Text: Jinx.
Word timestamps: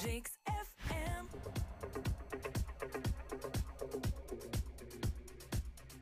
Jinx. 0.00 0.36